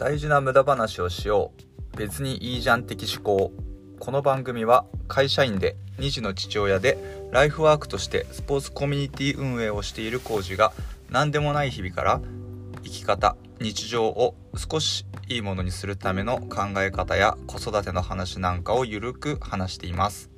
[0.00, 1.52] 大事な無駄話をしよ
[1.92, 1.96] う。
[1.98, 3.52] 別にいいじゃん的思考。
[3.98, 6.96] この番組は会社員で2児の父親で
[7.30, 10.72] ライフワークとしてスポーツコミュニティ運営をしているコージが
[11.10, 12.22] 何でもない日々から
[12.82, 20.30] 生き方日常を少しいいものにするための考え方や子育ての話なんかをゆるく話しています。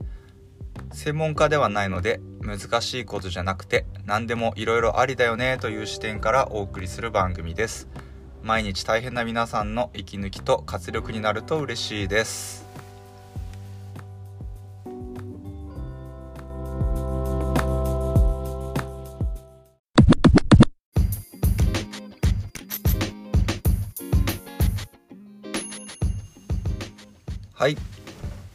[0.93, 7.87] 専門家ではないので難しいことじゃなくて何でもいろいろありだよねという視点からお送りする番組です。
[8.45, 12.67] 毎日大変な皆さんの息抜きと活力になると嬉しいです。
[27.55, 27.77] はい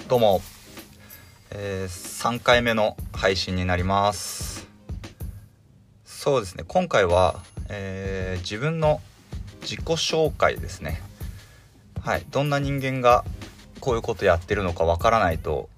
[0.09, 0.41] どうも、
[1.51, 4.67] えー、3回目の配信になります。
[6.03, 8.99] そうですね今回は、えー、自分の
[9.67, 11.01] 自己紹介ですね。
[12.01, 12.25] はい。
[12.31, 13.25] どんな人間が
[13.81, 15.69] こういうことやってるのかわからないと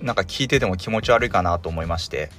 [0.00, 2.30] なんか聞いてても気持ち悪いかなと思いまして、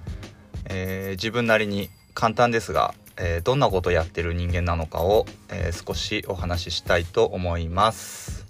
[0.66, 8.46] えー、自分なりに簡単ですが、えー、どんなことやってる人間なのかを、えー、少しお話ししたいと思います。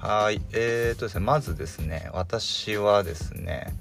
[0.00, 0.40] はい。
[0.52, 3.72] えーとですねまずですね私はですね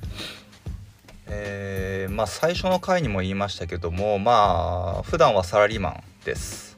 [1.27, 6.77] えー、まあ最初の回にも言いましたけどもまあ普段はサラリーマンです。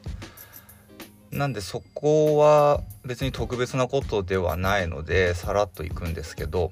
[1.30, 6.70] なんでそこは別に特別なことではないのでさらっといくんですけど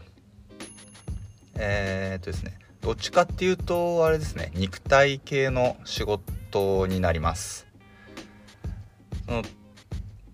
[1.56, 7.66] えー、とですねどっちかっていうとあれですね肉体系の仕事になります。
[9.26, 9.42] その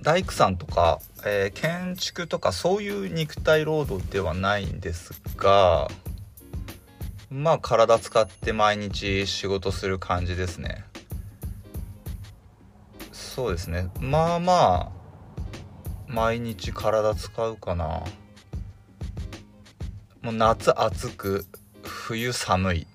[0.01, 5.89] 大工さんとか、えー、建築とかそういう肉体労働ではないんですが
[7.31, 10.85] まあ体使って毎日仕事する感じですね。
[13.39, 13.89] そうですね。
[14.01, 14.93] まあまあ
[16.09, 18.03] 毎日体使うかな。
[20.23, 21.47] もう夏暑く
[21.85, 22.87] 冬寒い。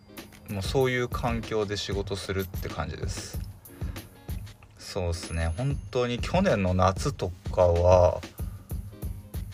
[0.50, 3.40] もうそういう環境で仕事するって感じです。
[4.78, 5.54] そうっすね。
[5.56, 8.20] 本当に去年の夏とかは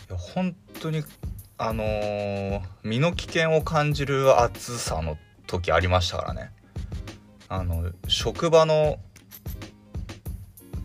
[0.08, 1.04] いや本当に
[1.56, 5.16] あのー、身の危険を感じる暑さの
[5.46, 6.50] 時ありましたからね。
[7.48, 8.98] あの職場の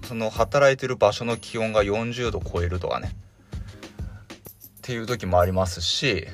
[0.07, 3.11] その働いてる場所の気温が40度超えるとかね。
[4.77, 6.27] っていう時もありますし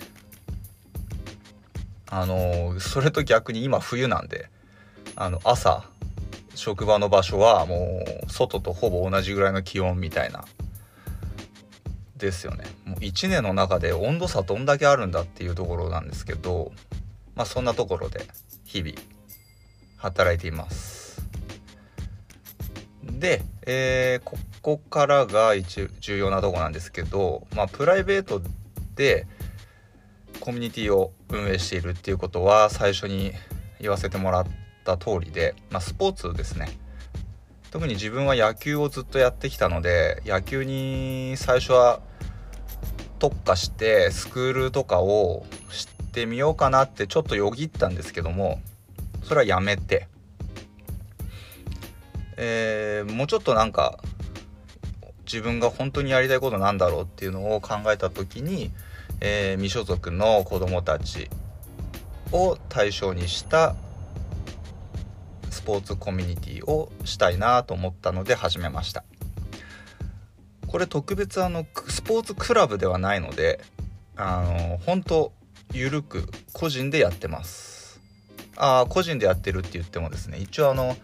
[2.10, 4.50] あのそれと逆に今冬なんで
[5.16, 5.86] あの朝
[6.54, 10.44] 職場の場所はもう外とほぼ同じぐらいの気温みたいな
[12.18, 12.66] ですよね。
[12.86, 16.74] もう1年の中で温度差どんだけあるんだっていうところなんですけど
[17.36, 18.28] まあそんなところで
[18.66, 18.96] 日々
[19.96, 21.01] 働いています。
[23.22, 28.42] で、えー、ここからが一重要なとこなんですけどまあプライベート
[28.96, 29.28] で
[30.40, 33.32] コミュニティを運営しているっていうことは最初に
[33.80, 34.46] 言わせてもらっ
[34.84, 36.70] た通りで、まあ、スポーツですね。
[37.70, 42.02] 特に自分は野球をずっとやってきたので野球に最初は
[43.20, 48.60] 特化してスクールとかを知ってみようかなってちょっとよぎったんですけども
[49.24, 50.08] それはやめて、
[52.44, 54.00] えー、もうちょっとなんか
[55.26, 58.72] 自分が本当にやりたいことなんだろうっていうのを考えた時に、
[59.20, 61.30] えー、未所属の子どもたち
[62.32, 63.76] を対象にした
[65.52, 69.04] スポーツコミュニティをしたいなと思ったので始めました。
[70.66, 73.60] これ特別あのスポーツクラブではないので
[74.16, 75.32] あの本当
[75.74, 78.02] ゆるく個人でやってます。
[78.56, 80.98] ああ個人でやってるって言ってもですね一応あの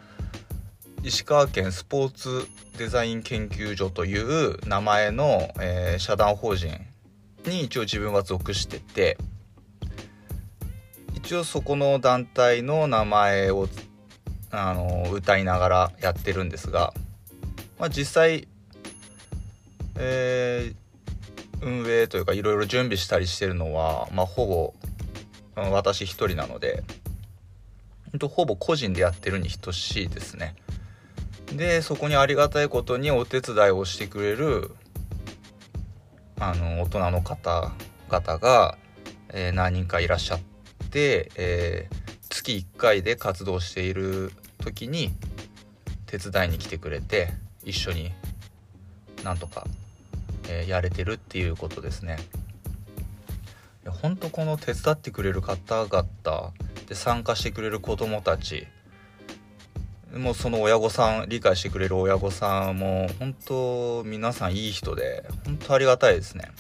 [1.07, 2.45] 石川県スポーツ
[2.78, 6.69] デザイン研究所という名前の、えー、社団法人
[7.45, 9.17] に一応自分は属してて
[11.13, 13.70] 一応そこの団体の名前を
[14.52, 16.93] あの歌いながらやってるんですが、
[17.79, 18.46] まあ、実際、
[19.96, 24.73] えー、運営というかいろいろ準備したりしてるのは、まあ、ほぼ
[25.72, 26.84] 私一人なので
[28.29, 30.55] ほぼ個人でやってるに等しいですね。
[31.58, 34.72] でそこにありがたいことにお手伝いをしてくれる
[36.40, 38.78] あの大人の方々が、
[39.34, 40.40] えー、何人かいらっしゃっ
[40.90, 45.12] て、えー月1回で活動している時に
[46.06, 47.30] 手伝いに来てくれて
[47.64, 48.12] 一緒に
[49.24, 49.66] なんとか、
[50.48, 52.18] えー、やれてるっていうことですね。
[54.02, 56.54] 本当この手伝ってくれる方々
[56.88, 58.68] で参加してくれる子どもたち
[60.17, 66.52] もうその親御さん理解してくれる親御さんも本当皆さんいい人で本当ありがたいですね。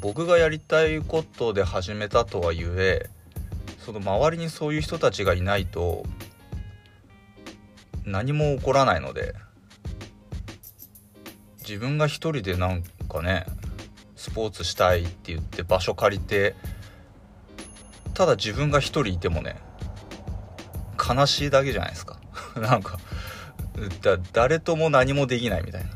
[0.00, 3.08] 僕がやりたいことで始めたとはいえ
[3.78, 6.04] その周りにそういう人たちがいないと
[8.04, 9.34] 何も起こらないので
[11.60, 13.46] 自分が一人でなんかね
[14.16, 16.54] スポーツしたいって言って場所借りて
[18.14, 19.56] ただ自分が一人いてもね
[21.14, 22.18] 悲しいだけじゃないですか。
[22.56, 22.98] なんか
[24.32, 25.90] 誰とも何もできないみたいな。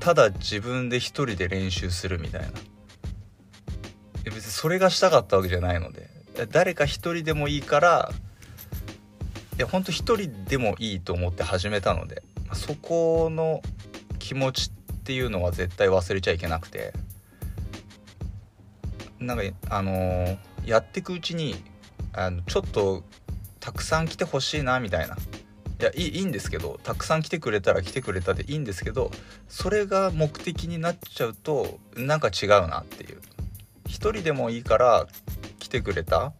[0.00, 2.48] ただ自分で一人で練習するみたいな。
[4.24, 6.16] 別にそれがしたかったわけじゃないので。
[6.50, 8.12] 誰か一人でもいいから
[9.56, 12.22] いやほんと一人でもいいと思って始めたので
[12.52, 13.62] そこの
[14.18, 16.92] 気持ちっていうのは絶対忘れちゃいけなくて。
[19.18, 21.56] なんかあのー、やってくうちに
[22.12, 23.02] あのちょっと
[23.66, 25.16] たくさん来てほしいなみたいな。
[25.16, 29.10] いやいいんですけどたくさん来てくれたら来てくれたでいいんですけど
[29.48, 33.20] それが目的になっちゃうとなんか違うなっていう。
[33.84, 35.08] 一人でもいいから
[35.58, 36.32] 来てくれた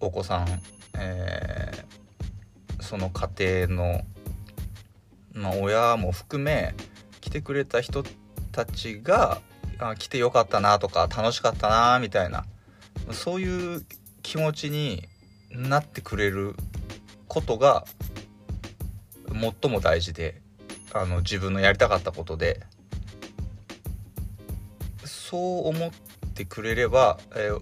[0.00, 0.46] お子さん、
[0.94, 4.00] えー、その家庭の、
[5.34, 6.74] まあ、親も含め
[7.20, 8.02] 来てくれた人
[8.52, 9.42] たちが
[9.78, 12.46] あ来てよかったなとか楽しかったなみたいな。
[13.12, 13.84] そういう
[14.22, 15.06] 気持ちに
[15.56, 16.54] なってくれる
[17.28, 17.84] ことが
[19.62, 20.40] 最も大事で
[20.92, 22.60] あの自分のやりたかったことで。
[25.28, 25.90] そう思っ
[26.34, 27.60] てくれれば、えー、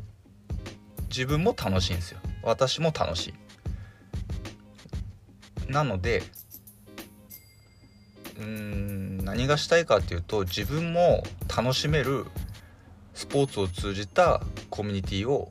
[1.08, 2.20] 自分も楽しいんですよ。
[2.42, 3.32] 私も楽し
[5.68, 5.72] い。
[5.72, 6.22] なので
[8.38, 12.26] うん何がしたいかっていうと自分も楽しめる
[13.14, 15.50] スポーツを通じたコミュニティを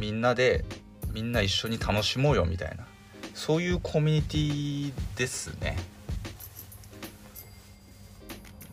[0.00, 0.64] みんなで
[1.12, 2.86] みんな一緒に楽しもうよみたいな。
[3.34, 5.76] そういうコミュニティですね。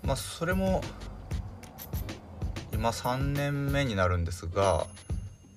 [0.04, 0.82] まあそれも
[2.74, 4.88] 今3年目になるんですが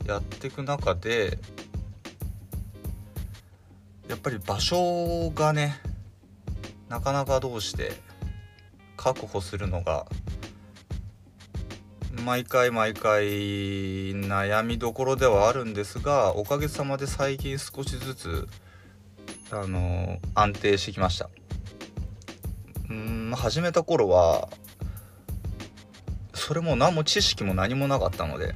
[0.07, 1.39] やっていく中で
[4.09, 5.79] やっぱり場所がね
[6.89, 7.93] なかなかどうして
[8.97, 10.07] 確保するのが
[12.21, 13.25] 毎回毎回
[14.13, 18.49] 悩みどころではあるんですがおかげさまで最近少しずつ
[19.51, 21.31] あの安定してきました。
[22.89, 24.49] うん始めた頃は
[26.35, 28.55] それも何も知識も何もなかったので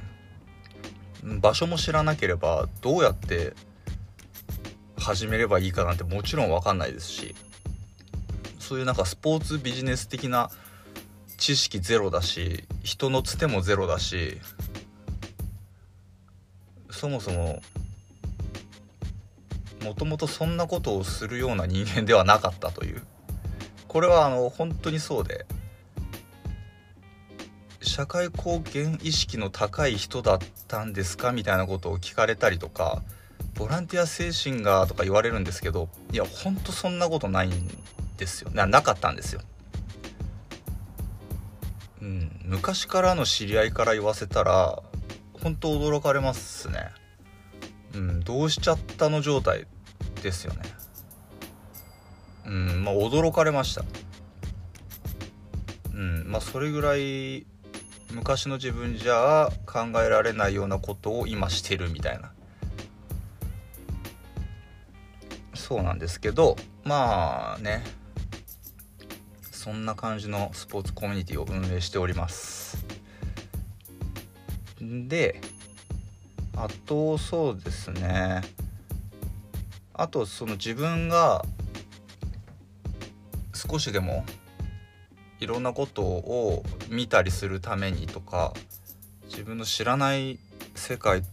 [1.23, 3.53] 場所も知らなければどうやって
[4.97, 7.35] 始めればいいかなんてもちろん分かんないですし
[8.59, 10.49] そういうなんかスポーツビジネス的な
[11.45, 14.39] 知識ゼロだし人のつてもゼロだし
[16.89, 17.61] そもそも
[19.83, 23.03] もともとそんなことをするような人間ではなかったという
[23.87, 25.45] これはあの本当にそうで
[27.79, 33.03] 社会貢献意識の高い人だったんですかみたいなことを聞かれたりとか
[33.53, 37.69] ボランティア精神がとか言われるんですけどいやほんとそんなことないん
[38.17, 39.41] ですよななかったんですよ。
[42.05, 44.83] うん、昔からの知り合いから言わせたら
[45.41, 46.91] 本当驚かれますね。
[47.95, 49.65] うん、どうしちゃったの状態
[50.21, 50.61] ですよね。
[52.45, 53.83] うん、まあ驚かれました。
[55.95, 57.47] うん、まあそれぐらい
[58.11, 62.31] 昔の自分じゃ考えられないようなことを今してるみたいな
[65.55, 67.83] そうなんですけどまあね
[69.65, 72.85] そんな感じのスポーツコミュニティを運営しております。
[74.79, 75.41] で
[76.55, 78.43] あとそうですね。
[79.95, 81.43] あとその自分が
[83.55, 84.23] 少しでも
[85.39, 88.53] いろんなことを見たりするためにとか
[89.29, 90.37] 自分の知らない
[90.75, 91.23] 世界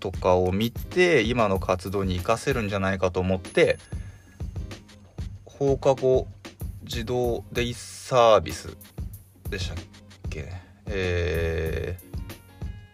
[0.00, 3.78] とかを見て今の活動に生かせるんじゃないかと思って
[5.44, 6.26] 放課後
[6.84, 8.76] 児童デイサービス
[9.48, 9.76] でしたっ
[10.30, 10.52] け？
[10.86, 12.20] えー、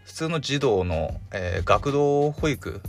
[0.04, 2.80] 普通の児童の、えー、学童保育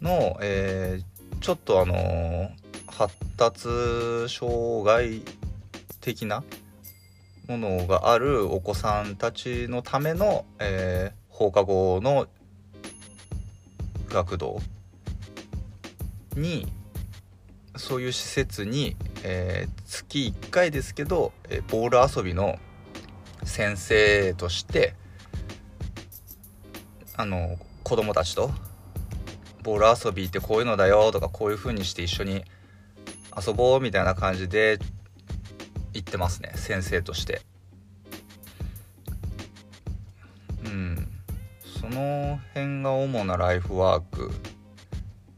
[0.00, 2.50] の、えー、ちょっとあの、
[2.86, 3.68] 発達
[4.28, 5.22] 障害
[6.00, 6.42] 的な
[7.46, 12.26] ものがあるお子さんたちのための、えー、放課後の
[14.08, 14.60] 学童
[16.34, 16.66] に
[17.76, 22.58] そういう施設に、えー、月1回ですけど、え、ボール遊びの
[23.44, 24.94] 先生として
[27.16, 28.50] あの子供たちと
[29.62, 32.44] ボール遊びってこういうのだよとかこういう風にして一緒に
[33.36, 34.78] 遊ぼうみたいな感じで
[35.92, 37.42] 言ってますね先生として。
[40.64, 41.08] うん。
[41.80, 44.30] その辺が主なライフワーク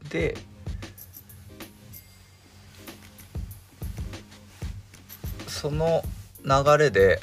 [0.09, 0.37] で
[5.61, 6.01] その
[6.43, 7.21] 流れで、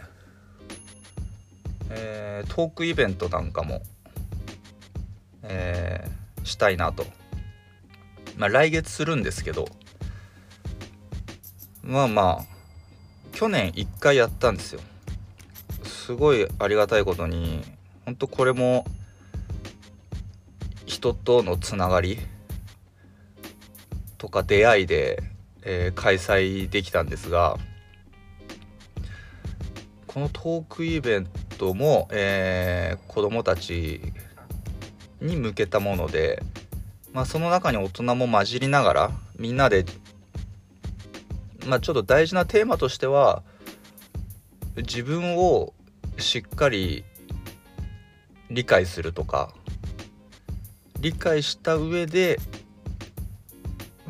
[1.91, 3.83] えー、トークイベントなんかも、
[5.43, 7.05] えー、したいなと。
[8.37, 9.67] まあ来月するんですけど、
[11.83, 12.45] まあまあ、
[13.33, 14.81] 去年1回やったんですよ。
[15.83, 17.65] すごいありがたいことに、
[18.05, 18.85] 本当これも
[20.87, 22.21] 人とのつながり
[24.17, 25.25] とか出会いで、
[25.65, 27.59] えー、開催できたんですが、
[30.09, 31.27] このトークイベン
[31.59, 34.01] トも、えー、子供たち
[35.21, 36.43] に向けたもので、
[37.13, 39.85] まあ、その中に大人も混じりながらみんなで、
[41.67, 43.43] まあ、ちょっと大事なテーマとしては
[44.77, 45.75] 自分を
[46.17, 47.05] しっかり
[48.51, 49.53] 理解するとか
[51.01, 52.41] 理解した上で、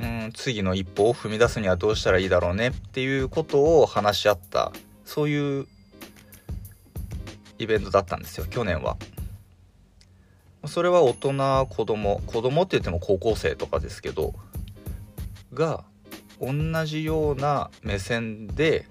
[0.00, 4.72] うん、次の一歩を踏み出すにはどうしたらいいだろうねっていうことを話し合った
[5.04, 5.66] そういう
[7.58, 8.96] イベントだったんですよ去年は。
[10.66, 14.34] それは大人子供子供って言っても高校生とかですけど
[15.54, 15.84] が
[16.40, 16.52] 同
[16.84, 18.86] じような目線で、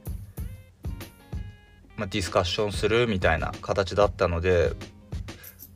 [1.96, 4.74] まあ、ディスカッションするみたいな形だったので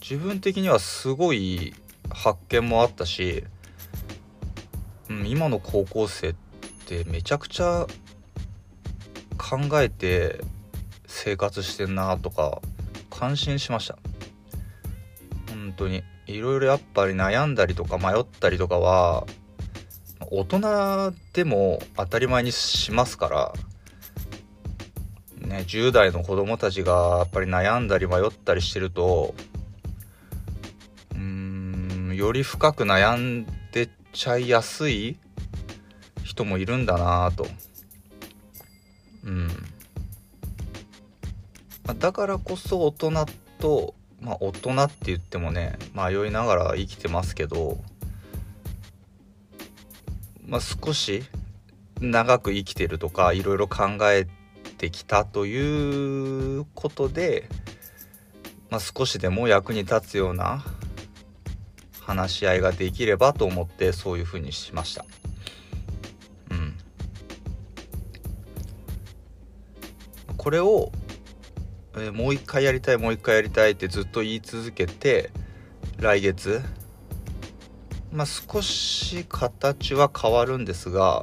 [0.02, 1.74] 自分的にはすごい
[2.10, 3.44] 発見もあったし、
[5.10, 6.36] うん、今の高校生っ
[6.86, 7.86] てめちゃくちゃ
[9.38, 10.42] 考えて
[11.06, 12.62] 生活してんなとか
[13.22, 14.00] 感心しました。
[15.48, 16.04] 本当に。
[16.26, 19.28] いろいろやっぱり悩んだりとか迷ったりとかは
[20.32, 23.54] 大人でも当たり前にしますか
[25.40, 29.36] らね10代の子供たちがやっぱり悩んだり迷ったりしてると
[31.14, 35.18] うーんより深く悩んでちゃいやすい
[36.24, 37.46] 人もいるんだなぁと。
[39.26, 39.71] うん。
[41.98, 43.26] だからこそ大人
[43.60, 47.78] とまあ大人って言ってもね迷いながら生きてますけど
[50.46, 51.24] まあ少し
[52.02, 54.28] 長く生きてるとかいろいろ考え
[54.78, 57.48] てきたということで、
[58.72, 60.64] まあ、少しでも役に立つような
[62.02, 65.06] 話し合いができればと思ってそういうふうにしました。
[66.50, 66.76] うん、
[70.36, 70.92] これを
[71.96, 75.32] えー、もう一回やりたいもう一回やりたいってずっと言い続けて
[76.00, 76.62] 来月。
[78.12, 81.22] まあ少し形は変わるんですが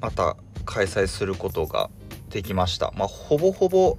[0.00, 1.90] また開催することが
[2.30, 2.92] できました。
[2.96, 3.98] まあほぼほぼ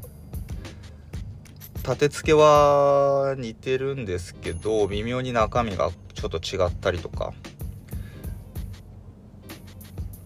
[1.78, 7.34] 立て付けは似てるんですけど微妙に中身がちょっと違ったりとか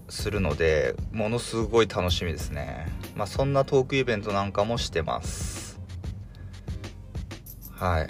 [0.10, 2.97] するのでものすごい楽しみですね。
[3.18, 5.80] まあそんなトークイベントなんかもしてます。
[7.72, 8.08] はい。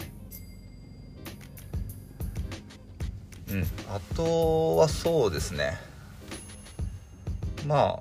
[3.52, 3.64] うん。
[3.90, 5.78] あとはそうですね。
[7.66, 8.00] ま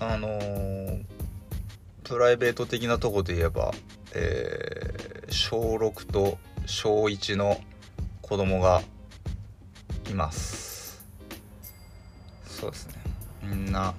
[0.00, 1.04] ああのー、
[2.04, 3.72] プライベート的なとこで言えば
[4.18, 7.60] えー、小6と小1の
[8.22, 8.82] 子供が
[10.08, 11.04] います。
[12.46, 12.94] そうですね。
[13.42, 13.94] みんな、ま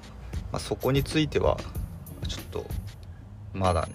[0.53, 1.57] あ、そこについては
[3.57, 3.93] まだね。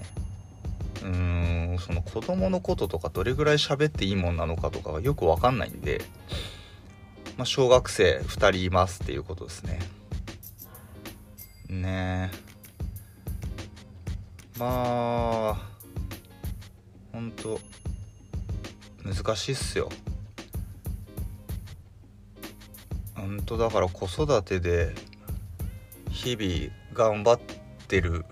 [1.03, 6.01] うーんその子供のこととかどれぐらい喋っていいもんなのかとかがよくわかんないんで、
[7.37, 9.79] まあ、小学生2人いますっていうことですね。
[11.69, 12.53] ねえ。
[14.59, 15.73] まあ
[17.13, 17.59] ほんと
[19.05, 19.89] 難しいっすよ。
[23.15, 24.95] ほんとだから子育てで
[26.11, 27.41] 日々頑張っ
[27.89, 28.25] てる、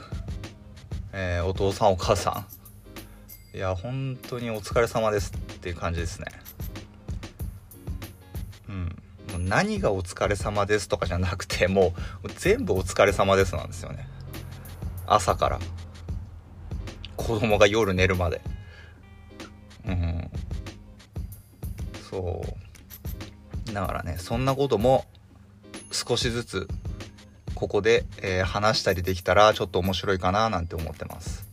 [1.13, 2.47] えー、お父さんお母さ
[3.55, 3.57] ん。
[3.57, 6.27] いや本当にお疲れ様ですっていう感じですね。
[8.69, 8.85] うん。
[9.33, 14.07] もう何がお疲れ様ですとかじゃなくてもう全部お疲れ様ですなんですよね。
[15.07, 15.59] 朝から。
[17.17, 18.41] 子供が夜寝るまで。
[19.87, 20.31] うん。
[22.09, 22.43] そ
[23.69, 23.73] う。
[23.73, 25.05] だからねそんなことも
[25.93, 26.69] 少しずつ
[27.61, 31.47] ここで、えー、話したりできたらちょっと面白いかななんて思ってます。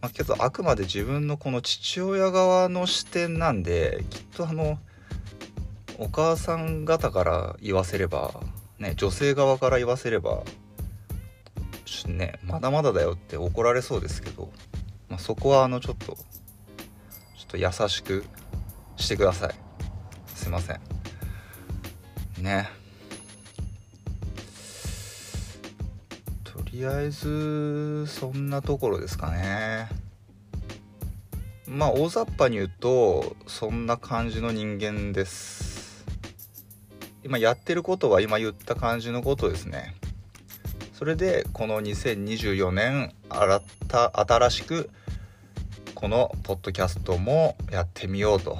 [0.00, 4.78] まあ、けどあくまで自分のこの父親側の視点なんできっとあの
[5.98, 8.40] お母さん方から言わせれば
[8.78, 10.44] ね女性側から言わせれば
[12.06, 14.50] ねまだまだだよって怒られそうですけど、
[15.10, 18.24] まあ、そこはあのちょっとちょっと優しく
[18.96, 19.54] してください。
[20.34, 20.80] すいません。
[22.38, 22.83] ね。
[26.74, 29.88] りあえずそんなところですかね。
[31.68, 36.04] まあ大雑把に言うとそんな感じの人間です。
[37.22, 39.94] 今やってることは今言った感じのことですね。
[40.94, 44.90] それでこの2024年新しく
[45.94, 48.58] このポッドキャストもやってみようと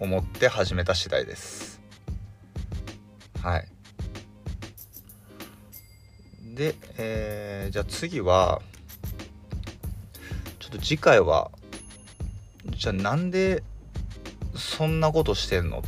[0.00, 1.82] 思って始めた次第です。
[3.42, 3.73] はい。
[6.54, 8.62] で、えー、じゃあ次は
[10.60, 11.50] ちょっと次回は
[12.76, 13.62] じゃあなんで
[14.54, 15.82] そんなことしてんのっ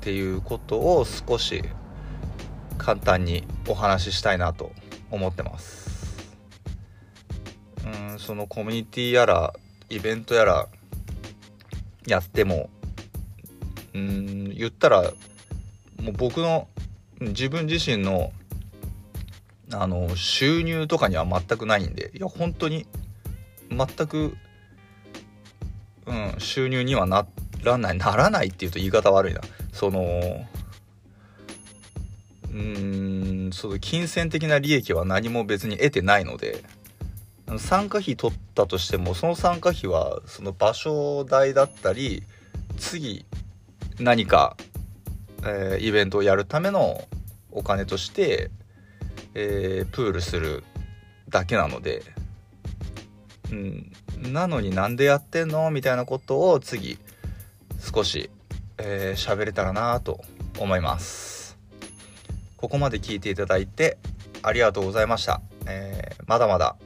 [0.00, 1.62] ていうことを少し
[2.76, 4.72] 簡単にお話ししたいなと
[5.12, 6.26] 思ってます。
[7.84, 9.54] うんそのコミュニティやら
[9.88, 10.68] イベントやら
[12.06, 12.68] やっても
[13.94, 15.02] うん言ったら
[16.00, 16.66] もう僕の
[17.20, 18.32] 自分自身の
[19.72, 22.86] あの収入とかには全くないんでいや本当に
[23.70, 24.36] 全く、
[26.06, 27.26] うん、収入にはな
[27.64, 29.40] らないならないっていうと言い方悪いな。
[29.72, 30.46] その
[32.52, 36.62] うんその金銭的な利益は何も別に得てないので
[37.56, 42.24] 参加費取ったとしてもその参加費はその場所代だったり
[42.76, 43.24] 次
[43.98, 44.56] 何か、
[45.44, 47.02] えー、イベントをやるための
[47.50, 48.50] お金として、
[49.34, 50.64] えー、プールする
[51.28, 52.02] だけなので、
[53.50, 53.92] うん、
[54.32, 56.98] なのになんでやってんのみたいなことを次
[57.80, 58.30] 少し
[58.76, 60.20] 喋、えー、れたらなと
[60.58, 61.58] 思います。
[62.56, 63.98] ここまで聞いていただいて
[64.42, 66.76] ありがとうございました、えー、まだまだ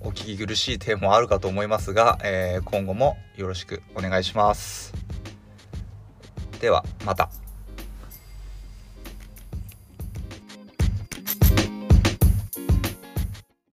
[0.00, 4.92] お聞き苦しい点もあるかと思いますが、えー、今後もよろしくお願いします。
[6.60, 7.37] ではまた。